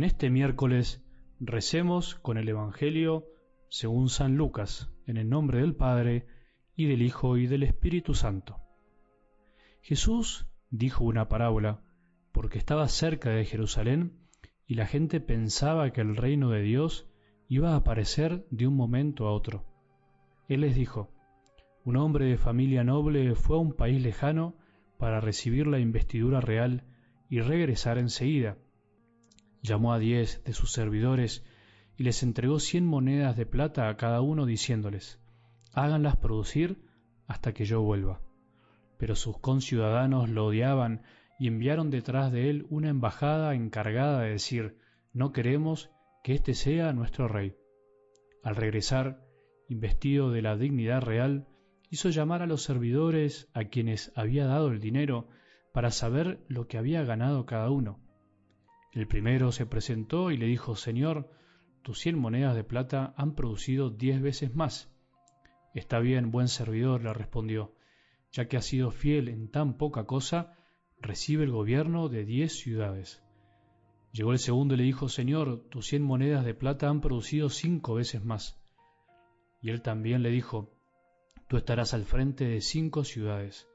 [0.00, 1.04] En este miércoles
[1.40, 3.26] recemos con el Evangelio
[3.68, 6.26] según San Lucas, en el nombre del Padre,
[6.74, 8.56] y del Hijo, y del Espíritu Santo.
[9.82, 11.82] Jesús dijo una parábola,
[12.32, 14.26] porque estaba cerca de Jerusalén,
[14.66, 17.06] y la gente pensaba que el reino de Dios
[17.46, 19.66] iba a aparecer de un momento a otro.
[20.48, 21.12] Él les dijo,
[21.84, 24.56] un hombre de familia noble fue a un país lejano
[24.98, 26.86] para recibir la investidura real
[27.28, 28.56] y regresar enseguida.
[29.62, 31.44] Llamó a diez de sus servidores
[31.96, 35.20] y les entregó cien monedas de plata a cada uno diciéndoles,
[35.72, 36.82] háganlas producir
[37.26, 38.22] hasta que yo vuelva.
[38.96, 41.02] Pero sus conciudadanos lo odiaban
[41.38, 44.78] y enviaron detrás de él una embajada encargada de decir,
[45.12, 45.90] no queremos
[46.22, 47.54] que éste sea nuestro rey.
[48.42, 49.24] Al regresar,
[49.68, 51.46] investido de la dignidad real,
[51.90, 55.28] hizo llamar a los servidores a quienes había dado el dinero
[55.72, 58.00] para saber lo que había ganado cada uno.
[58.92, 61.30] El primero se presentó y le dijo, Señor,
[61.82, 64.92] tus cien monedas de plata han producido diez veces más.
[65.74, 67.74] Está bien, buen servidor, le respondió,
[68.32, 70.56] ya que has sido fiel en tan poca cosa,
[71.00, 73.22] recibe el gobierno de diez ciudades.
[74.12, 77.94] Llegó el segundo y le dijo, Señor, tus cien monedas de plata han producido cinco
[77.94, 78.60] veces más.
[79.62, 80.74] Y él también le dijo,
[81.50, 83.68] Tú estarás al frente de cinco ciudades.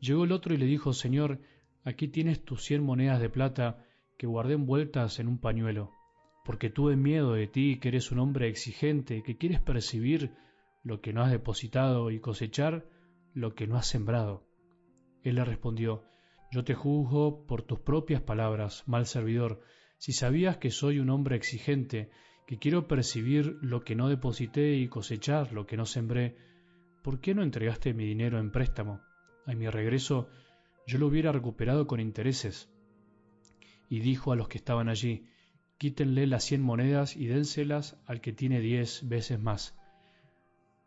[0.00, 1.38] Llegó el otro y le dijo, Señor,
[1.84, 3.84] aquí tienes tus cien monedas de plata
[4.20, 5.92] que guardé envueltas en un pañuelo,
[6.44, 10.34] porque tuve miedo de ti, que eres un hombre exigente, que quieres percibir
[10.82, 12.84] lo que no has depositado y cosechar
[13.32, 14.44] lo que no has sembrado.
[15.22, 16.04] Él le respondió,
[16.52, 19.62] Yo te juzgo por tus propias palabras, mal servidor,
[19.96, 22.10] si sabías que soy un hombre exigente,
[22.46, 26.36] que quiero percibir lo que no deposité y cosechar lo que no sembré,
[27.02, 29.00] ¿por qué no entregaste mi dinero en préstamo?
[29.46, 30.28] A mi regreso
[30.86, 32.70] yo lo hubiera recuperado con intereses.
[33.90, 35.26] Y dijo a los que estaban allí,
[35.76, 39.76] quítenle las cien monedas y dénselas al que tiene diez veces más.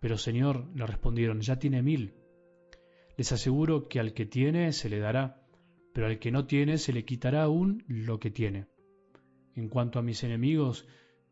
[0.00, 2.14] Pero Señor, le respondieron, ya tiene mil.
[3.16, 5.42] Les aseguro que al que tiene se le dará,
[5.92, 8.66] pero al que no tiene se le quitará aún lo que tiene.
[9.56, 10.86] En cuanto a mis enemigos,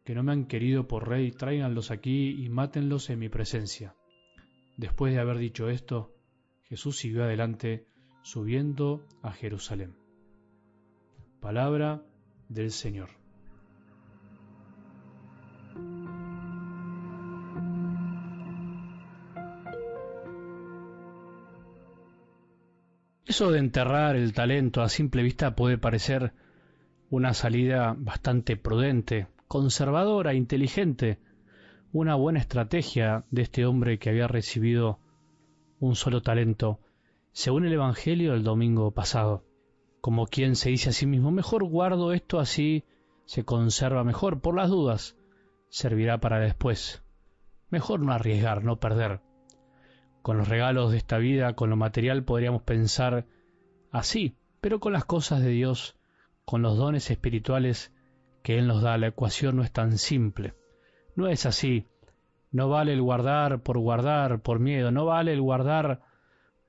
[0.04, 3.94] que no me han querido por rey, tráiganlos aquí y mátenlos en mi presencia.
[4.78, 6.14] Después de haber dicho esto,
[6.64, 7.86] Jesús siguió adelante,
[8.22, 10.07] subiendo a Jerusalén.
[11.40, 12.02] Palabra
[12.48, 13.10] del Señor.
[23.24, 26.32] Eso de enterrar el talento a simple vista puede parecer
[27.10, 31.18] una salida bastante prudente, conservadora, inteligente,
[31.92, 34.98] una buena estrategia de este hombre que había recibido
[35.78, 36.80] un solo talento,
[37.32, 39.44] según el Evangelio del domingo pasado,
[40.08, 42.82] como quien se dice a sí mismo, mejor guardo esto así,
[43.26, 45.18] se conserva mejor, por las dudas,
[45.68, 47.02] servirá para después.
[47.68, 49.20] Mejor no arriesgar, no perder.
[50.22, 53.26] Con los regalos de esta vida, con lo material, podríamos pensar
[53.90, 55.94] así, pero con las cosas de Dios,
[56.46, 57.92] con los dones espirituales
[58.42, 60.54] que Él nos da, la ecuación no es tan simple.
[61.16, 61.86] No es así.
[62.50, 64.90] No vale el guardar por guardar, por miedo.
[64.90, 66.00] No vale el guardar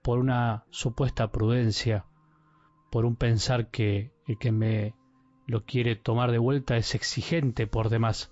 [0.01, 2.05] por una supuesta prudencia,
[2.89, 4.93] por un pensar que el que me
[5.47, 8.31] lo quiere tomar de vuelta es exigente por demás.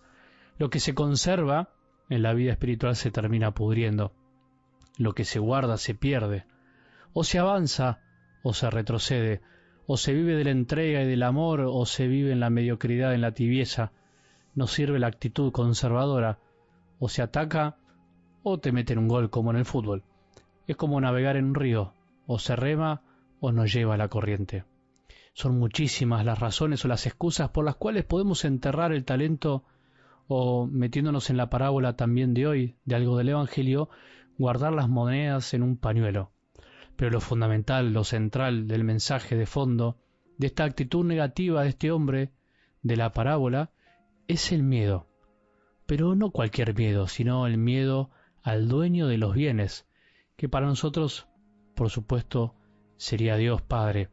[0.58, 1.70] Lo que se conserva
[2.10, 4.14] en la vida espiritual se termina pudriendo.
[4.98, 6.46] Lo que se guarda se pierde.
[7.14, 8.00] O se avanza
[8.44, 9.42] o se retrocede.
[9.86, 13.14] O se vive de la entrega y del amor o se vive en la mediocridad,
[13.14, 13.92] en la tibieza
[14.58, 16.40] no sirve la actitud conservadora,
[16.98, 17.78] o se ataca
[18.42, 20.02] o te meten un gol como en el fútbol.
[20.66, 21.94] Es como navegar en un río,
[22.26, 23.04] o se rema
[23.40, 24.64] o nos lleva la corriente.
[25.34, 29.64] Son muchísimas las razones o las excusas por las cuales podemos enterrar el talento
[30.28, 33.90] o, metiéndonos en la parábola también de hoy, de algo del Evangelio,
[34.38, 36.32] guardar las monedas en un pañuelo.
[36.96, 39.98] Pero lo fundamental, lo central del mensaje de fondo,
[40.38, 42.32] de esta actitud negativa de este hombre,
[42.82, 43.72] de la parábola,
[44.28, 45.08] es el miedo,
[45.86, 48.10] pero no cualquier miedo, sino el miedo
[48.44, 49.88] al dueño de los bienes,
[50.36, 51.28] que para nosotros,
[51.76, 52.56] por supuesto,
[52.98, 54.10] sería Dios Padre.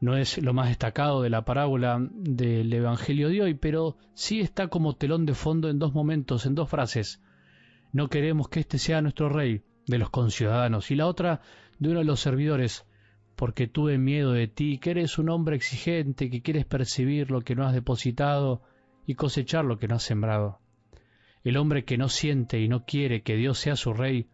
[0.00, 4.68] No es lo más destacado de la parábola del Evangelio de hoy, pero sí está
[4.68, 7.20] como telón de fondo en dos momentos, en dos frases.
[7.92, 11.40] No queremos que éste sea nuestro rey de los conciudadanos, y la otra
[11.78, 12.86] de uno de los servidores,
[13.34, 17.56] porque tuve miedo de ti, que eres un hombre exigente, que quieres percibir lo que
[17.56, 18.62] no has depositado,
[19.06, 20.60] y cosechar lo que no ha sembrado.
[21.42, 24.28] El hombre que no siente y no quiere que Dios sea su rey,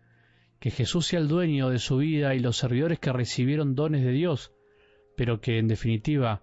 [0.64, 4.12] que Jesús sea el dueño de su vida y los servidores que recibieron dones de
[4.12, 4.50] Dios,
[5.14, 6.40] pero que en definitiva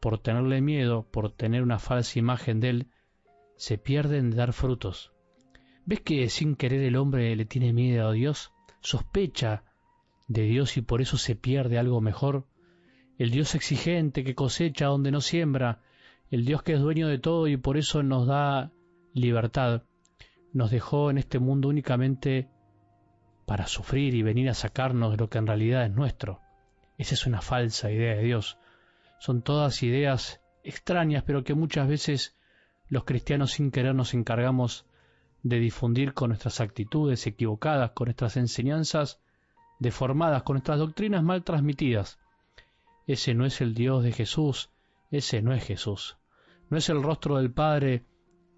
[0.00, 2.86] por tenerle miedo, por tener una falsa imagen de Él,
[3.56, 5.12] se pierden de dar frutos.
[5.84, 8.54] ¿Ves que sin querer el hombre le tiene miedo a Dios?
[8.80, 9.64] Sospecha
[10.28, 12.46] de Dios y por eso se pierde algo mejor.
[13.18, 15.82] El Dios exigente que cosecha donde no siembra,
[16.30, 18.72] el Dios que es dueño de todo y por eso nos da
[19.12, 19.82] libertad,
[20.54, 22.48] nos dejó en este mundo únicamente
[23.48, 26.42] para sufrir y venir a sacarnos de lo que en realidad es nuestro.
[26.98, 28.58] Esa es una falsa idea de Dios.
[29.20, 32.36] Son todas ideas extrañas, pero que muchas veces
[32.88, 34.84] los cristianos sin querer nos encargamos
[35.42, 39.18] de difundir con nuestras actitudes equivocadas, con nuestras enseñanzas
[39.78, 42.18] deformadas, con nuestras doctrinas mal transmitidas.
[43.06, 44.68] Ese no es el Dios de Jesús,
[45.10, 46.18] ese no es Jesús.
[46.68, 48.04] No es el rostro del Padre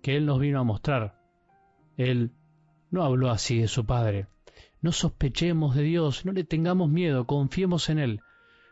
[0.03, 1.23] que Él nos vino a mostrar.
[1.97, 2.33] Él
[2.91, 4.27] no habló así de su Padre.
[4.81, 8.21] No sospechemos de Dios, no le tengamos miedo, confiemos en Él.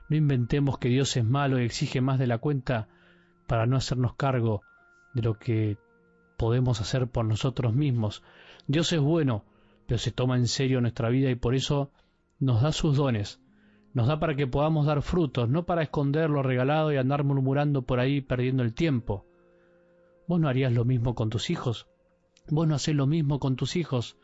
[0.09, 2.89] No inventemos que Dios es malo y exige más de la cuenta
[3.47, 4.63] para no hacernos cargo
[5.15, 5.77] de lo que
[6.39, 8.23] podemos hacer por nosotros mismos.
[8.67, 9.45] Dios es bueno,
[9.87, 11.91] pero se toma en serio nuestra vida y por eso
[12.39, 13.41] nos da sus dones.
[13.93, 17.83] Nos da para que podamos dar frutos, no para esconder lo regalado y andar murmurando
[17.83, 19.27] por ahí perdiendo el tiempo.
[20.27, 21.89] ¿Vos no harías lo mismo con tus hijos?
[22.49, 24.17] ¿Vos no hacés lo mismo con tus hijos?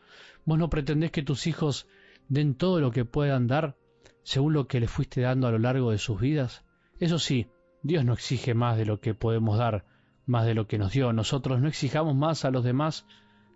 [0.45, 1.87] ¿Vos no pretendés que tus hijos
[2.27, 3.75] den todo lo que puedan dar
[4.23, 6.63] según lo que les fuiste dando a lo largo de sus vidas?
[6.99, 7.47] Eso sí,
[7.83, 9.85] Dios no exige más de lo que podemos dar,
[10.25, 11.13] más de lo que nos dio.
[11.13, 13.05] Nosotros no exijamos más a los demás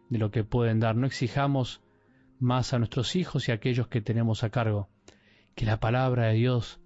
[0.09, 1.81] de lo que pueden dar, no exijamos
[2.39, 4.89] más a nuestros hijos y a aquellos que tenemos a cargo.
[5.55, 6.79] Que la palabra de Dios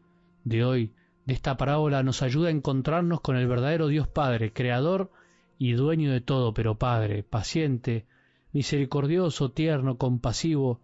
[0.43, 0.93] de hoy,
[1.25, 5.11] de esta parábola, nos ayude a encontrarnos con el verdadero Dios Padre, Creador
[5.57, 8.05] y dueño de todo, pero Padre, paciente,
[8.53, 10.81] misericordioso, tierno, compasivo,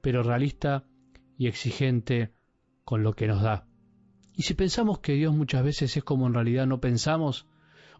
[0.00, 0.84] pero realista
[1.38, 2.32] y exigente
[2.84, 3.66] con lo que nos da.
[4.34, 7.46] Y si pensamos que Dios muchas veces es como en realidad no pensamos,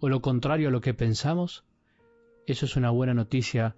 [0.00, 1.64] o lo contrario a lo que pensamos,
[2.46, 3.76] eso es una buena noticia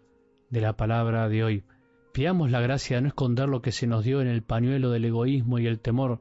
[0.49, 1.65] de la palabra de hoy.
[2.13, 5.05] Pidamos la gracia de no esconder lo que se nos dio en el pañuelo del
[5.05, 6.21] egoísmo y el temor,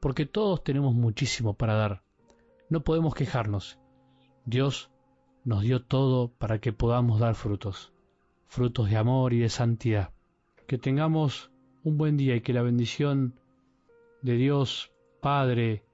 [0.00, 2.02] porque todos tenemos muchísimo para dar.
[2.68, 3.78] No podemos quejarnos.
[4.44, 4.90] Dios
[5.44, 7.92] nos dio todo para que podamos dar frutos,
[8.50, 10.12] frutos de amor y de santidad.
[10.66, 11.52] Que tengamos
[11.84, 13.38] un buen día y que la bendición
[14.22, 14.92] de Dios,
[15.22, 15.84] Padre,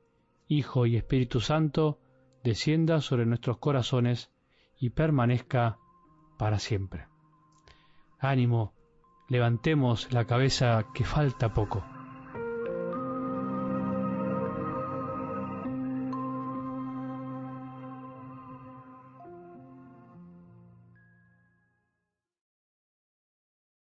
[0.48, 2.00] Hijo y Espíritu Santo,
[2.42, 4.30] descienda sobre nuestros corazones
[4.80, 5.78] y permanezca
[6.38, 7.06] para siempre.
[8.18, 8.72] Ánimo,
[9.28, 11.84] levantemos la cabeza que falta poco.